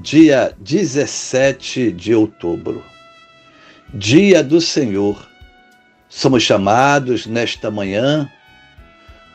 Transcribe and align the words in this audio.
dia 0.00 0.54
17 0.60 1.90
de 1.90 2.14
outubro, 2.14 2.84
dia 3.92 4.44
do 4.44 4.60
Senhor. 4.60 5.28
Somos 6.08 6.44
chamados 6.44 7.26
nesta 7.26 7.70
manhã 7.70 8.30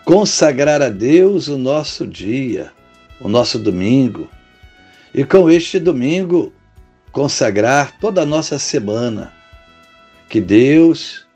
consagrar 0.06 0.82
a 0.82 0.90
Deus 0.90 1.50
o 1.50 1.58
nosso 1.58 2.08
dia, 2.08 2.72
o 3.20 3.28
nosso 3.28 3.60
domingo, 3.60 4.30
e 5.14 5.26
com 5.26 5.50
este 5.50 5.80
domingo 5.80 6.54
consagrar 7.12 8.00
toda 8.00 8.22
a 8.22 8.26
nossa 8.26 8.58
semana. 8.58 9.34
Que 10.30 10.40
Deus 10.40 11.28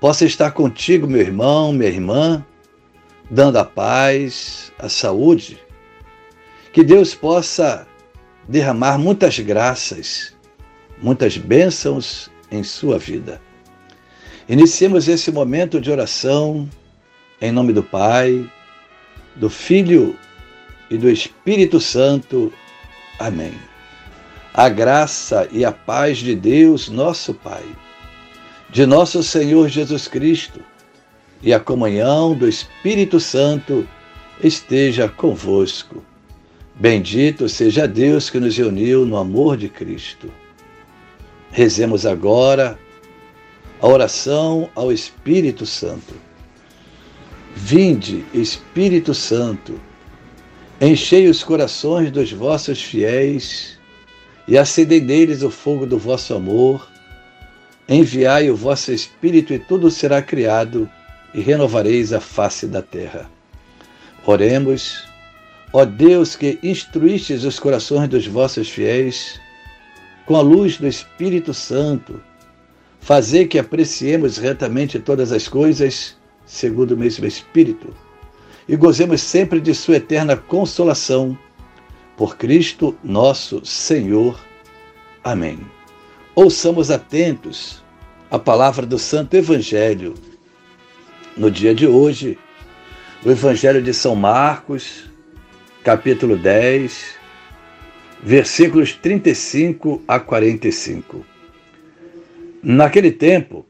possa 0.00 0.24
estar 0.24 0.52
contigo, 0.52 1.08
meu 1.08 1.20
irmão, 1.20 1.72
minha 1.72 1.90
irmã, 1.90 2.44
dando 3.28 3.58
a 3.58 3.64
paz, 3.64 4.72
a 4.78 4.88
saúde. 4.88 5.58
Que 6.72 6.82
Deus 6.82 7.14
possa 7.14 7.86
derramar 8.48 8.98
muitas 8.98 9.38
graças, 9.38 10.34
muitas 11.00 11.36
bênçãos 11.36 12.30
em 12.50 12.62
sua 12.62 12.98
vida. 12.98 13.40
Iniciemos 14.48 15.08
esse 15.08 15.32
momento 15.32 15.80
de 15.80 15.90
oração 15.90 16.68
em 17.40 17.50
nome 17.50 17.72
do 17.72 17.82
Pai, 17.82 18.50
do 19.36 19.50
Filho 19.50 20.16
e 20.90 20.96
do 20.96 21.10
Espírito 21.10 21.80
Santo. 21.80 22.52
Amém. 23.18 23.54
A 24.52 24.68
graça 24.68 25.48
e 25.50 25.64
a 25.64 25.72
paz 25.72 26.18
de 26.18 26.34
Deus, 26.34 26.88
nosso 26.88 27.34
Pai, 27.34 27.64
de 28.70 28.86
nosso 28.86 29.22
Senhor 29.22 29.68
Jesus 29.68 30.06
Cristo 30.06 30.60
e 31.42 31.52
a 31.52 31.60
comunhão 31.60 32.34
do 32.34 32.48
Espírito 32.48 33.18
Santo 33.18 33.86
esteja 34.42 35.08
convosco 35.08 36.04
Bendito 36.76 37.48
seja 37.48 37.86
Deus 37.86 38.28
que 38.28 38.40
nos 38.40 38.58
uniu 38.58 39.06
no 39.06 39.16
amor 39.16 39.56
de 39.56 39.68
Cristo. 39.68 40.28
Rezemos 41.52 42.04
agora 42.04 42.76
a 43.80 43.86
oração 43.86 44.68
ao 44.74 44.90
Espírito 44.90 45.64
Santo. 45.64 46.14
Vinde, 47.54 48.24
Espírito 48.34 49.14
Santo, 49.14 49.80
enchei 50.80 51.28
os 51.28 51.44
corações 51.44 52.10
dos 52.10 52.32
vossos 52.32 52.82
fiéis 52.82 53.78
e 54.48 54.58
acendei 54.58 55.00
neles 55.00 55.42
o 55.42 55.50
fogo 55.50 55.86
do 55.86 55.96
vosso 55.96 56.34
amor. 56.34 56.88
Enviai 57.88 58.50
o 58.50 58.56
vosso 58.56 58.90
Espírito 58.90 59.54
e 59.54 59.60
tudo 59.60 59.92
será 59.92 60.20
criado 60.20 60.90
e 61.32 61.40
renovareis 61.40 62.12
a 62.12 62.20
face 62.20 62.66
da 62.66 62.82
terra. 62.82 63.30
Oremos. 64.26 65.03
Ó 65.76 65.84
Deus 65.84 66.36
que 66.36 66.56
instruístes 66.62 67.42
os 67.42 67.58
corações 67.58 68.08
dos 68.08 68.28
vossos 68.28 68.70
fiéis, 68.70 69.40
com 70.24 70.36
a 70.36 70.40
luz 70.40 70.78
do 70.78 70.86
Espírito 70.86 71.52
Santo, 71.52 72.22
fazer 73.00 73.48
que 73.48 73.58
apreciemos 73.58 74.38
retamente 74.38 75.00
todas 75.00 75.32
as 75.32 75.48
coisas, 75.48 76.16
segundo 76.46 76.92
o 76.92 76.96
mesmo 76.96 77.26
Espírito, 77.26 77.92
e 78.68 78.76
gozemos 78.76 79.20
sempre 79.20 79.60
de 79.60 79.74
Sua 79.74 79.96
eterna 79.96 80.36
consolação. 80.36 81.36
Por 82.16 82.36
Cristo 82.36 82.96
nosso 83.02 83.66
Senhor. 83.66 84.38
Amém. 85.24 85.58
Ouçamos 86.36 86.88
atentos 86.88 87.82
a 88.30 88.38
palavra 88.38 88.86
do 88.86 88.96
Santo 88.96 89.34
Evangelho. 89.34 90.14
No 91.36 91.50
dia 91.50 91.74
de 91.74 91.84
hoje, 91.84 92.38
o 93.26 93.30
Evangelho 93.32 93.82
de 93.82 93.92
São 93.92 94.14
Marcos, 94.14 95.12
capítulo 95.84 96.38
10, 96.38 97.14
versículos 98.22 98.94
35 98.94 100.02
a 100.08 100.18
45. 100.18 101.26
Naquele 102.62 103.12
tempo, 103.12 103.66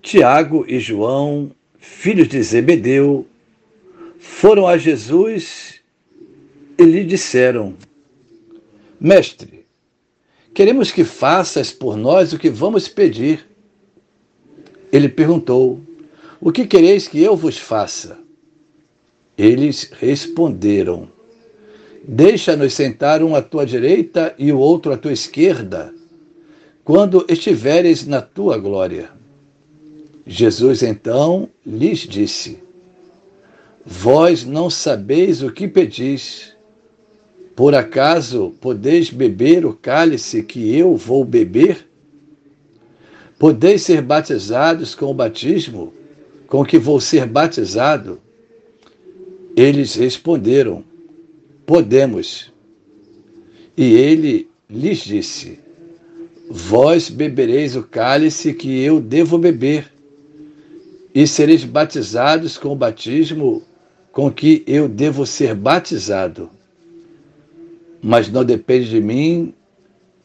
Tiago 0.00 0.64
e 0.66 0.80
João, 0.80 1.52
filhos 1.78 2.26
de 2.26 2.42
Zebedeu, 2.42 3.26
foram 4.18 4.66
a 4.66 4.78
Jesus 4.78 5.82
e 6.78 6.82
lhe 6.82 7.04
disseram: 7.04 7.74
Mestre, 8.98 9.66
queremos 10.54 10.90
que 10.90 11.04
faças 11.04 11.70
por 11.70 11.98
nós 11.98 12.32
o 12.32 12.38
que 12.38 12.48
vamos 12.48 12.88
pedir. 12.88 13.46
Ele 14.90 15.10
perguntou: 15.10 15.82
O 16.40 16.50
que 16.50 16.66
quereis 16.66 17.06
que 17.06 17.22
eu 17.22 17.36
vos 17.36 17.58
faça? 17.58 18.18
Eles 19.36 19.92
responderam: 20.00 21.14
Deixa-nos 22.08 22.72
sentar 22.72 23.20
um 23.20 23.34
à 23.34 23.42
tua 23.42 23.66
direita 23.66 24.32
e 24.38 24.52
o 24.52 24.58
outro 24.58 24.92
à 24.92 24.96
tua 24.96 25.12
esquerda, 25.12 25.92
quando 26.84 27.26
estiveres 27.28 28.06
na 28.06 28.22
tua 28.22 28.56
glória. 28.58 29.10
Jesus 30.24 30.84
então 30.84 31.48
lhes 31.66 31.98
disse: 32.00 32.62
Vós 33.84 34.44
não 34.44 34.70
sabeis 34.70 35.42
o 35.42 35.50
que 35.50 35.66
pedis. 35.66 36.54
Por 37.56 37.74
acaso 37.74 38.54
podeis 38.60 39.10
beber 39.10 39.66
o 39.66 39.74
cálice 39.74 40.44
que 40.44 40.76
eu 40.76 40.94
vou 40.94 41.24
beber? 41.24 41.88
Podeis 43.36 43.82
ser 43.82 44.00
batizados 44.00 44.94
com 44.94 45.06
o 45.06 45.14
batismo 45.14 45.92
com 46.46 46.64
que 46.64 46.78
vou 46.78 47.00
ser 47.00 47.26
batizado? 47.26 48.20
Eles 49.56 49.96
responderam: 49.96 50.84
Podemos. 51.66 52.52
E 53.76 53.94
ele 53.94 54.48
lhes 54.70 54.98
disse: 54.98 55.58
Vós 56.48 57.10
bebereis 57.10 57.74
o 57.74 57.82
cálice 57.82 58.54
que 58.54 58.80
eu 58.80 59.00
devo 59.00 59.36
beber, 59.36 59.92
e 61.12 61.26
sereis 61.26 61.64
batizados 61.64 62.56
com 62.56 62.68
o 62.68 62.76
batismo 62.76 63.62
com 64.12 64.30
que 64.30 64.62
eu 64.66 64.88
devo 64.88 65.26
ser 65.26 65.54
batizado. 65.54 66.48
Mas 68.00 68.30
não 68.30 68.44
depende 68.44 68.88
de 68.88 69.00
mim 69.00 69.52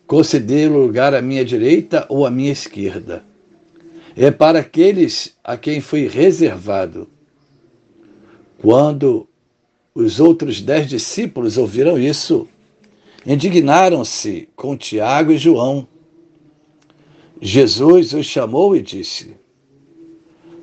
conceder 0.06 0.70
lugar 0.70 1.14
à 1.14 1.22
minha 1.22 1.44
direita 1.44 2.06
ou 2.08 2.26
à 2.26 2.32
minha 2.32 2.52
esquerda. 2.52 3.24
É 4.16 4.30
para 4.30 4.60
aqueles 4.60 5.36
a 5.44 5.58
quem 5.58 5.82
foi 5.82 6.08
reservado. 6.08 7.10
Quando 8.62 9.28
os 9.94 10.20
outros 10.20 10.62
dez 10.62 10.88
discípulos 10.88 11.58
ouviram 11.58 11.98
isso, 11.98 12.48
indignaram-se 13.26 14.48
com 14.56 14.78
Tiago 14.78 15.32
e 15.32 15.38
João. 15.38 15.88
Jesus 17.42 18.14
os 18.14 18.26
chamou 18.26 18.76
e 18.76 18.82
disse: 18.82 19.36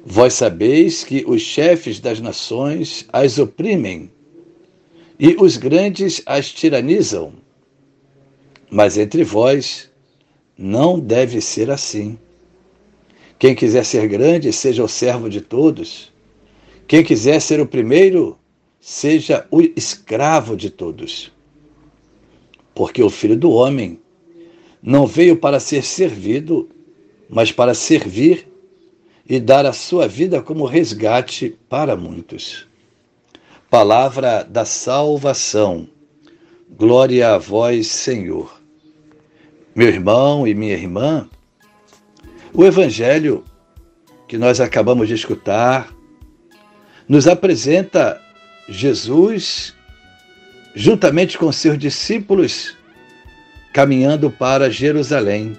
Vós 0.04 0.34
sabeis 0.34 1.04
que 1.04 1.24
os 1.26 1.42
chefes 1.42 2.00
das 2.00 2.20
nações 2.20 3.04
as 3.12 3.38
oprimem 3.38 4.10
e 5.18 5.36
os 5.38 5.56
grandes 5.56 6.22
as 6.24 6.50
tiranizam. 6.50 7.32
Mas 8.70 8.96
entre 8.96 9.24
vós 9.24 9.90
não 10.56 11.00
deve 11.00 11.40
ser 11.40 11.70
assim. 11.70 12.18
Quem 13.38 13.54
quiser 13.54 13.84
ser 13.84 14.08
grande, 14.08 14.52
seja 14.52 14.82
o 14.82 14.88
servo 14.88 15.28
de 15.28 15.40
todos. 15.40 16.12
Quem 16.86 17.04
quiser 17.04 17.40
ser 17.40 17.60
o 17.60 17.66
primeiro, 17.66 18.37
seja 18.80 19.46
o 19.50 19.60
escravo 19.60 20.56
de 20.56 20.70
todos. 20.70 21.32
Porque 22.74 23.02
o 23.02 23.10
filho 23.10 23.36
do 23.36 23.50
homem 23.50 24.00
não 24.82 25.06
veio 25.06 25.36
para 25.36 25.60
ser 25.60 25.82
servido, 25.82 26.68
mas 27.28 27.50
para 27.50 27.74
servir 27.74 28.48
e 29.28 29.38
dar 29.38 29.66
a 29.66 29.72
sua 29.72 30.08
vida 30.08 30.40
como 30.40 30.64
resgate 30.64 31.56
para 31.68 31.96
muitos. 31.96 32.66
Palavra 33.68 34.42
da 34.42 34.64
salvação. 34.64 35.88
Glória 36.70 37.34
a 37.34 37.38
vós, 37.38 37.88
Senhor. 37.88 38.58
Meu 39.74 39.88
irmão 39.88 40.46
e 40.46 40.54
minha 40.54 40.74
irmã, 40.74 41.28
o 42.54 42.64
evangelho 42.64 43.44
que 44.26 44.38
nós 44.38 44.60
acabamos 44.60 45.08
de 45.08 45.14
escutar 45.14 45.94
nos 47.08 47.26
apresenta 47.26 48.20
Jesus, 48.68 49.74
juntamente 50.74 51.38
com 51.38 51.50
seus 51.50 51.78
discípulos, 51.78 52.76
caminhando 53.72 54.30
para 54.30 54.70
Jerusalém. 54.70 55.56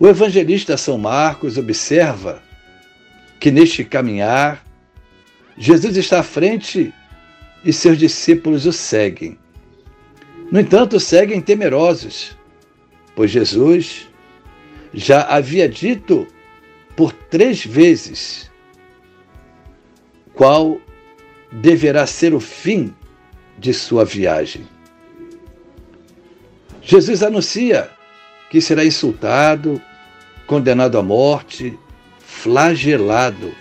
O 0.00 0.08
evangelista 0.08 0.76
São 0.76 0.96
Marcos 0.96 1.58
observa 1.58 2.42
que 3.38 3.50
neste 3.50 3.84
caminhar, 3.84 4.64
Jesus 5.58 5.96
está 5.96 6.20
à 6.20 6.22
frente 6.22 6.92
e 7.64 7.72
seus 7.72 7.98
discípulos 7.98 8.64
o 8.64 8.72
seguem. 8.72 9.38
No 10.50 10.58
entanto, 10.58 10.98
seguem 10.98 11.40
temerosos, 11.40 12.36
pois 13.14 13.30
Jesus 13.30 14.08
já 14.94 15.22
havia 15.22 15.68
dito 15.68 16.26
por 16.96 17.12
três 17.12 17.64
vezes 17.64 18.50
qual 20.34 20.80
deverá 21.52 22.06
ser 22.06 22.32
o 22.34 22.40
fim 22.40 22.94
de 23.58 23.74
sua 23.74 24.04
viagem. 24.04 24.66
Jesus 26.80 27.22
anuncia 27.22 27.90
que 28.50 28.60
será 28.60 28.84
insultado, 28.84 29.80
condenado 30.46 30.98
à 30.98 31.02
morte, 31.02 31.78
flagelado. 32.18 33.54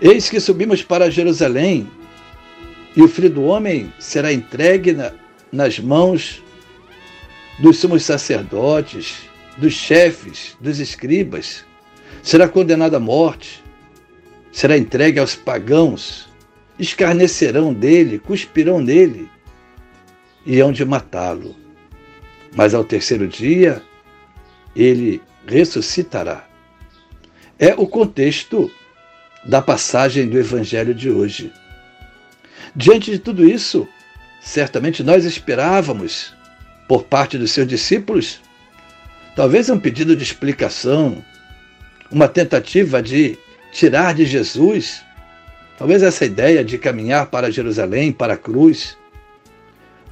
Eis 0.00 0.30
que 0.30 0.40
subimos 0.40 0.82
para 0.82 1.10
Jerusalém, 1.10 1.88
e 2.96 3.02
o 3.02 3.08
filho 3.08 3.30
do 3.30 3.44
homem 3.44 3.92
será 3.98 4.32
entregue 4.32 4.92
na, 4.92 5.12
nas 5.50 5.78
mãos 5.80 6.42
dos 7.58 7.78
sumos 7.78 8.04
sacerdotes, 8.04 9.16
dos 9.56 9.72
chefes, 9.72 10.56
dos 10.60 10.78
escribas, 10.78 11.64
será 12.22 12.48
condenado 12.48 12.94
à 12.94 13.00
morte, 13.00 13.63
será 14.54 14.78
entregue 14.78 15.18
aos 15.18 15.34
pagãos, 15.34 16.28
escarnecerão 16.78 17.74
dele, 17.74 18.20
cuspirão 18.20 18.80
nele 18.80 19.28
e 20.46 20.60
hão 20.60 20.70
de 20.70 20.84
matá-lo. 20.84 21.56
Mas 22.54 22.72
ao 22.72 22.84
terceiro 22.84 23.26
dia 23.26 23.82
ele 24.74 25.20
ressuscitará. 25.44 26.46
É 27.58 27.74
o 27.74 27.84
contexto 27.88 28.70
da 29.44 29.60
passagem 29.60 30.28
do 30.28 30.38
Evangelho 30.38 30.94
de 30.94 31.10
hoje. 31.10 31.52
Diante 32.76 33.10
de 33.10 33.18
tudo 33.18 33.44
isso, 33.44 33.88
certamente 34.40 35.02
nós 35.02 35.24
esperávamos, 35.24 36.32
por 36.86 37.02
parte 37.02 37.36
dos 37.36 37.50
seus 37.50 37.66
discípulos, 37.66 38.40
talvez 39.34 39.68
um 39.68 39.80
pedido 39.80 40.14
de 40.14 40.22
explicação, 40.22 41.24
uma 42.08 42.28
tentativa 42.28 43.02
de 43.02 43.36
tirar 43.74 44.14
de 44.14 44.24
Jesus, 44.24 45.04
talvez 45.76 46.00
essa 46.00 46.24
ideia 46.24 46.64
de 46.64 46.78
caminhar 46.78 47.26
para 47.26 47.50
Jerusalém, 47.50 48.12
para 48.12 48.34
a 48.34 48.38
cruz. 48.38 48.96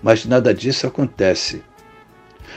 Mas 0.02 0.26
nada 0.26 0.52
disso 0.52 0.84
acontece. 0.84 1.62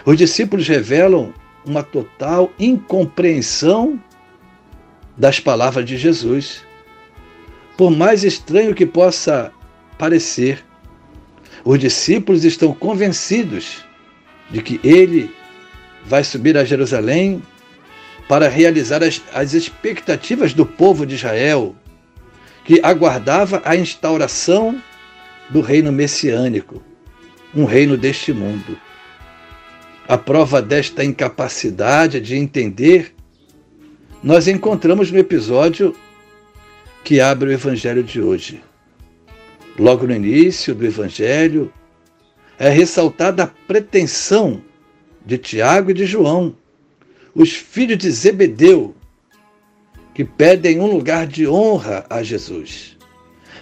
Os 0.04 0.18
discípulos 0.18 0.68
revelam 0.68 1.32
uma 1.64 1.84
total 1.84 2.52
incompreensão 2.60 4.02
das 5.16 5.40
palavras 5.40 5.86
de 5.86 5.96
Jesus. 5.96 6.64
Por 7.78 7.92
mais 7.92 8.24
estranho 8.24 8.74
que 8.74 8.86
possa 8.86 9.54
parecer, 10.00 10.66
os 11.64 11.78
discípulos 11.80 12.44
estão 12.44 12.74
convencidos 12.74 13.86
de 14.50 14.60
que 14.62 14.80
ele 14.84 15.32
vai 16.04 16.24
subir 16.24 16.58
a 16.58 16.66
Jerusalém 16.66 17.44
para 18.28 18.48
realizar 18.48 19.04
as, 19.04 19.22
as 19.34 19.54
expectativas 19.54 20.54
do 20.54 20.66
povo 20.66 21.06
de 21.06 21.16
Israel, 21.16 21.76
que 22.64 22.80
aguardava 22.82 23.62
a 23.64 23.76
instauração 23.76 24.82
do 25.50 25.62
reino 25.62 25.92
messiânico, 25.92 26.82
um 27.54 27.66
reino 27.66 27.96
deste 27.96 28.34
mundo. 28.34 28.78
A 30.08 30.18
prova 30.18 30.62
desta 30.62 31.04
incapacidade 31.04 32.20
de 32.20 32.36
entender 32.36 33.16
nós 34.26 34.48
encontramos 34.48 35.12
no 35.12 35.20
episódio 35.20 35.96
que 37.04 37.22
abre 37.22 37.50
o 37.50 37.52
evangelho 37.52 38.04
de 38.04 38.20
hoje. 38.20 38.60
Logo 39.78 40.08
no 40.08 40.16
início 40.16 40.74
do 40.74 40.84
evangelho, 40.84 41.72
é 42.58 42.70
ressaltada 42.70 43.44
a 43.44 43.48
pretensão 43.68 44.64
de 45.24 45.38
Tiago 45.38 45.92
e 45.92 45.94
de 45.94 46.08
João 46.08 46.56
os 47.36 47.52
filhos 47.52 47.98
de 47.98 48.10
Zebedeu, 48.10 48.96
que 50.14 50.24
pedem 50.24 50.80
um 50.80 50.88
lugar 50.88 51.28
de 51.28 51.46
honra 51.46 52.06
a 52.10 52.24
Jesus. 52.24 52.96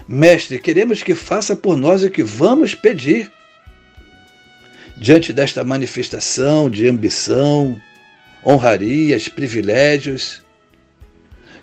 Mestre, 0.07 0.59
queremos 0.59 1.01
que 1.01 1.15
faça 1.15 1.55
por 1.55 1.75
nós 1.75 2.03
o 2.03 2.09
que 2.11 2.21
vamos 2.21 2.75
pedir. 2.75 3.31
Diante 4.95 5.33
desta 5.33 5.63
manifestação 5.63 6.69
de 6.69 6.87
ambição, 6.87 7.81
honrarias, 8.45 9.27
privilégios, 9.27 10.43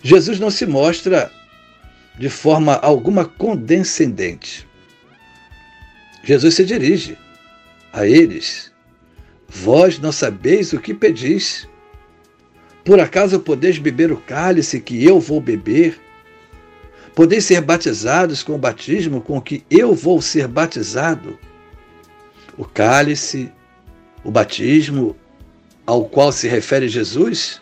Jesus 0.03 0.39
não 0.39 0.51
se 0.51 0.65
mostra 0.65 1.31
de 2.19 2.27
forma 2.27 2.75
alguma 2.75 3.23
condescendente. 3.23 4.67
Jesus 6.23 6.55
se 6.55 6.65
dirige 6.65 7.17
a 7.93 8.05
eles. 8.05 8.71
Vós 9.47 9.97
não 9.99 10.11
sabeis 10.11 10.73
o 10.73 10.79
que 10.79 10.93
pedis. 10.93 11.67
Por 12.83 12.99
acaso 12.99 13.39
podeis 13.39 13.77
beber 13.77 14.11
o 14.11 14.17
cálice 14.17 14.79
que 14.79 15.03
eu 15.03 15.19
vou 15.19 15.39
beber? 15.39 15.99
Podeis 17.13 17.45
ser 17.45 17.61
batizados 17.61 18.41
com 18.41 18.55
o 18.55 18.57
batismo 18.57 19.21
com 19.21 19.39
que 19.41 19.63
eu 19.69 19.93
vou 19.93 20.21
ser 20.21 20.47
batizado? 20.47 21.37
O 22.57 22.65
cálice, 22.65 23.51
o 24.23 24.31
batismo 24.31 25.15
ao 25.85 26.05
qual 26.05 26.31
se 26.31 26.47
refere 26.47 26.87
Jesus, 26.87 27.61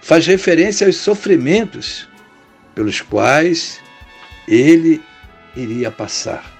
faz 0.00 0.26
referência 0.26 0.86
aos 0.86 0.96
sofrimentos 0.96 2.08
pelos 2.74 3.00
quais 3.00 3.80
ele 4.46 5.02
iria 5.56 5.90
passar. 5.90 6.54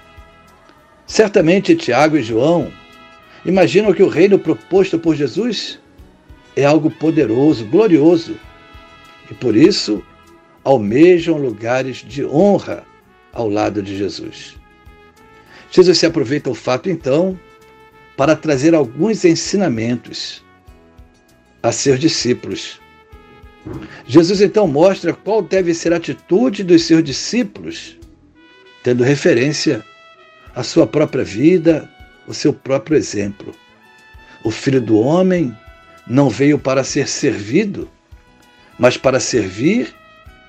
Certamente 1.05 1.75
Tiago 1.75 2.17
e 2.17 2.23
João 2.23 2.71
imaginam 3.45 3.93
que 3.93 4.03
o 4.03 4.09
reino 4.09 4.37
proposto 4.37 4.99
por 4.99 5.15
Jesus 5.15 5.78
é 6.59 6.65
algo 6.65 6.91
poderoso, 6.91 7.65
glorioso. 7.65 8.37
E 9.31 9.33
por 9.33 9.55
isso 9.55 10.03
almejam 10.63 11.37
lugares 11.37 11.97
de 11.97 12.25
honra 12.25 12.83
ao 13.31 13.49
lado 13.49 13.81
de 13.81 13.97
Jesus. 13.97 14.57
Jesus 15.71 15.97
se 15.97 16.05
aproveita 16.05 16.49
o 16.49 16.55
fato, 16.55 16.89
então, 16.89 17.39
para 18.17 18.35
trazer 18.35 18.75
alguns 18.75 19.23
ensinamentos 19.23 20.43
a 21.63 21.71
seus 21.71 21.99
discípulos. 21.99 22.79
Jesus 24.05 24.41
então 24.41 24.67
mostra 24.67 25.13
qual 25.13 25.41
deve 25.41 25.73
ser 25.73 25.93
a 25.93 25.97
atitude 25.97 26.63
dos 26.63 26.83
seus 26.83 27.03
discípulos, 27.03 27.97
tendo 28.83 29.03
referência 29.03 29.85
à 30.55 30.63
sua 30.63 30.87
própria 30.87 31.23
vida, 31.23 31.89
o 32.27 32.33
seu 32.33 32.51
próprio 32.51 32.97
exemplo. 32.97 33.53
O 34.43 34.51
filho 34.51 34.81
do 34.81 34.99
homem 34.99 35.55
não 36.09 36.29
veio 36.29 36.57
para 36.57 36.83
ser 36.83 37.07
servido, 37.07 37.87
mas 38.79 38.97
para 38.97 39.19
servir 39.19 39.93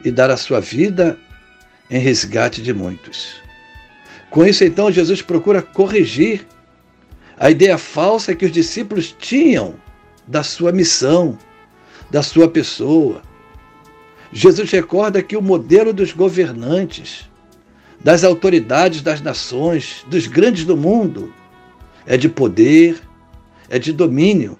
e 0.03 0.11
dar 0.11 0.31
a 0.31 0.37
sua 0.37 0.61
vida 0.61 1.19
em 1.91 1.99
resgate 1.99 2.63
de 2.63 2.73
muitos. 2.73 3.35
Com 4.31 4.47
isso, 4.47 4.65
então, 4.65 4.91
Jesus 4.91 5.21
procura 5.21 5.61
corrigir 5.61 6.47
a 7.39 7.51
ideia 7.51 7.77
falsa 7.77 8.35
que 8.35 8.47
os 8.47 8.53
discípulos 8.53 9.15
tinham 9.19 9.75
da 10.27 10.43
sua 10.43 10.73
missão, 10.73 11.37
da 12.11 12.23
sua 12.23 12.49
pessoa. 12.49 13.23
Jesus 14.33 14.71
recorda 14.71 15.23
que 15.23 15.37
o 15.37 15.43
modelo 15.43 15.93
dos 15.93 16.13
governantes, 16.13 17.29
das 17.99 18.25
autoridades 18.25 19.03
das 19.03 19.21
nações, 19.21 20.05
dos 20.07 20.27
grandes 20.27 20.65
do 20.65 20.77
mundo, 20.77 21.35
é 22.07 22.17
de 22.17 22.29
poder, 22.29 23.01
é 23.69 23.79
de 23.79 23.93
domínio, 23.93 24.57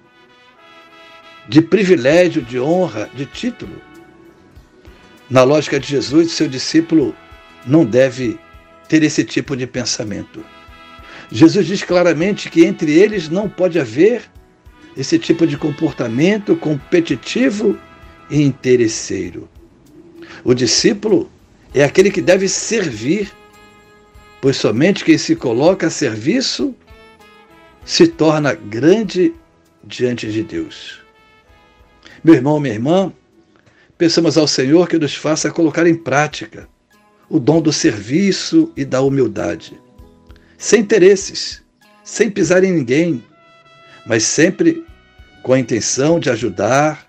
de 1.51 1.61
privilégio, 1.61 2.41
de 2.41 2.57
honra, 2.57 3.09
de 3.13 3.25
título. 3.25 3.75
Na 5.29 5.43
lógica 5.43 5.77
de 5.77 5.85
Jesus, 5.85 6.31
seu 6.31 6.47
discípulo 6.47 7.13
não 7.67 7.83
deve 7.83 8.39
ter 8.87 9.03
esse 9.03 9.25
tipo 9.25 9.57
de 9.57 9.67
pensamento. 9.67 10.45
Jesus 11.29 11.67
diz 11.67 11.83
claramente 11.83 12.49
que 12.49 12.63
entre 12.63 12.97
eles 12.97 13.27
não 13.27 13.49
pode 13.49 13.77
haver 13.77 14.31
esse 14.95 15.19
tipo 15.19 15.45
de 15.45 15.57
comportamento 15.57 16.55
competitivo 16.55 17.77
e 18.29 18.41
interesseiro. 18.41 19.49
O 20.45 20.53
discípulo 20.53 21.29
é 21.73 21.83
aquele 21.83 22.11
que 22.11 22.21
deve 22.21 22.47
servir, 22.47 23.29
pois 24.39 24.55
somente 24.55 25.03
quem 25.03 25.17
se 25.17 25.35
coloca 25.35 25.87
a 25.87 25.89
serviço 25.89 26.73
se 27.83 28.07
torna 28.07 28.53
grande 28.53 29.33
diante 29.83 30.31
de 30.31 30.43
Deus. 30.43 31.00
Meu 32.23 32.35
irmão, 32.35 32.59
minha 32.59 32.75
irmã, 32.75 33.11
pensamos 33.97 34.37
ao 34.37 34.47
Senhor 34.47 34.87
que 34.87 34.99
nos 34.99 35.15
faça 35.15 35.49
colocar 35.49 35.87
em 35.87 35.95
prática 35.95 36.69
o 37.27 37.39
dom 37.39 37.59
do 37.59 37.73
serviço 37.73 38.71
e 38.77 38.85
da 38.85 39.01
humildade, 39.01 39.79
sem 40.55 40.81
interesses, 40.81 41.63
sem 42.03 42.29
pisar 42.29 42.63
em 42.63 42.71
ninguém, 42.71 43.23
mas 44.05 44.23
sempre 44.23 44.85
com 45.41 45.53
a 45.53 45.59
intenção 45.59 46.19
de 46.19 46.29
ajudar, 46.29 47.07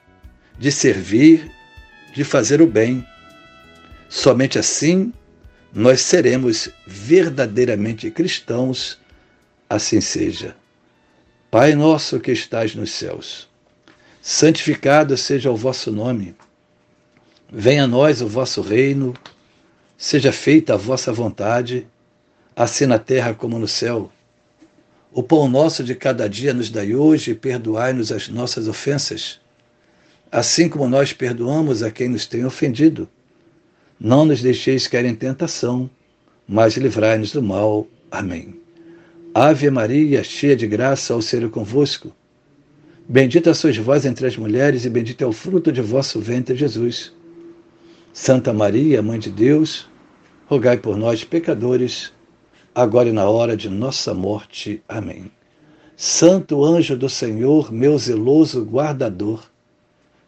de 0.59 0.73
servir, 0.73 1.51
de 2.15 2.25
fazer 2.25 2.63
o 2.63 2.67
bem. 2.67 3.07
Somente 4.09 4.59
assim 4.59 5.13
nós 5.75 6.01
seremos 6.01 6.71
verdadeiramente 6.87 8.11
cristãos, 8.11 8.99
assim 9.69 10.01
seja. 10.01 10.57
Pai 11.51 11.75
nosso 11.75 12.19
que 12.19 12.33
estás 12.33 12.75
nos 12.75 12.93
céus, 12.93 13.52
santificado 14.23 15.17
seja 15.17 15.51
o 15.51 15.57
vosso 15.57 15.91
nome. 15.91 16.37
Venha 17.53 17.85
a 17.85 17.89
nós 17.89 18.23
o 18.23 18.29
vosso 18.29 18.63
reino, 18.63 19.13
seja 19.99 20.33
feita 20.33 20.75
a 20.75 20.77
vossa 20.77 21.13
vontade, 21.13 21.89
assim 22.55 22.87
na 22.87 23.01
terra 23.01 23.35
como 23.35 23.59
no 23.59 23.67
céu. 23.67 24.13
O 25.13 25.25
pão 25.25 25.49
nosso 25.49 25.83
de 25.83 25.97
cada 25.97 26.29
dia 26.29 26.55
nos 26.55 26.71
dai 26.71 26.95
hoje 26.95 27.33
e 27.33 27.35
perdoai-nos 27.35 28.13
as 28.13 28.29
nossas 28.29 28.69
ofensas, 28.69 29.41
assim 30.31 30.69
como 30.69 30.89
nós 30.89 31.13
perdoamos 31.13 31.83
a 31.83 31.91
quem 31.91 32.09
nos 32.09 32.25
tem 32.25 32.45
ofendido. 32.45 33.09
Não 33.99 34.25
nos 34.25 34.41
deixeis 34.41 34.87
cair 34.87 35.05
em 35.05 35.17
tentação, 35.17 35.91
mas 36.47 36.77
livrai-nos 36.77 37.33
do 37.33 37.43
mal. 37.43 37.89
Amém. 38.09 38.55
Ave 39.35 39.69
Maria, 39.69 40.23
cheia 40.23 40.55
de 40.55 40.67
graça, 40.67 41.13
ao 41.13 41.21
ser 41.21 41.51
convosco. 41.51 42.15
Bendita 43.13 43.53
sois 43.53 43.77
vós 43.77 44.07
entre 44.07 44.27
as 44.27 44.39
mulheres, 44.39 44.87
e 44.87 44.89
bendito 44.89 45.21
é 45.21 45.27
o 45.27 45.33
fruto 45.33 45.71
de 45.71 45.83
vosso 45.83 46.19
ventre, 46.19 46.57
Jesus. 46.57 47.13
Santa 48.11 48.55
Maria, 48.55 49.03
Mãe 49.03 49.19
de 49.19 49.29
Deus, 49.29 49.87
rogai 50.47 50.79
por 50.79 50.97
nós, 50.97 51.23
pecadores, 51.23 52.11
agora 52.75 53.11
e 53.11 53.13
na 53.13 53.29
hora 53.29 53.55
de 53.55 53.69
nossa 53.69 54.15
morte. 54.15 54.83
Amém. 54.89 55.31
Santo 55.95 56.65
anjo 56.65 56.97
do 56.97 57.07
Senhor, 57.07 57.71
meu 57.71 57.99
zeloso 57.99 58.65
guardador, 58.65 59.45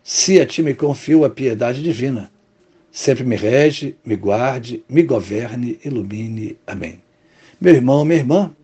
se 0.02 0.38
a 0.38 0.44
ti 0.44 0.62
me 0.62 0.74
confio 0.74 1.24
a 1.24 1.30
piedade 1.30 1.82
divina, 1.82 2.30
sempre 2.92 3.24
me 3.24 3.34
rege, 3.34 3.96
me 4.04 4.14
guarde, 4.14 4.84
me 4.90 5.02
governe, 5.02 5.80
ilumine. 5.82 6.58
Amém. 6.66 7.00
Meu 7.58 7.76
irmão, 7.76 8.04
minha 8.04 8.20
irmã, 8.20 8.54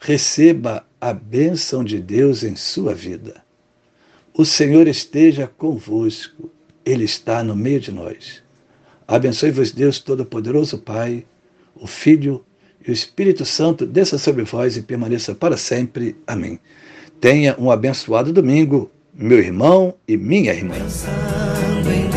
receba 0.00 0.86
a 1.00 1.12
bênção 1.12 1.84
de 1.84 2.00
Deus 2.00 2.42
em 2.42 2.56
sua 2.56 2.94
vida. 2.94 3.42
O 4.34 4.44
Senhor 4.44 4.86
esteja 4.86 5.46
convosco 5.46 6.50
ele 6.88 7.04
está 7.04 7.44
no 7.44 7.54
meio 7.54 7.78
de 7.80 7.92
nós. 7.92 8.42
Abençoe-vos, 9.06 9.72
Deus 9.72 9.98
Todo-Poderoso, 9.98 10.78
Pai, 10.78 11.26
o 11.74 11.86
Filho 11.86 12.42
e 12.86 12.90
o 12.90 12.94
Espírito 12.94 13.44
Santo, 13.44 13.84
desça 13.86 14.16
sobre 14.16 14.44
vós 14.44 14.76
e 14.76 14.82
permaneça 14.82 15.34
para 15.34 15.56
sempre. 15.56 16.16
Amém. 16.26 16.58
Tenha 17.20 17.54
um 17.58 17.70
abençoado 17.70 18.32
domingo, 18.32 18.90
meu 19.12 19.38
irmão 19.38 19.94
e 20.06 20.16
minha 20.16 20.54
irmã. 20.54 20.76
Pensando 20.76 21.90
em 21.92 22.08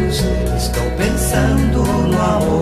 Deus, 0.00 0.18
estou 0.56 0.90
pensando 0.96 1.84
no 2.08 2.20
amor. 2.20 2.53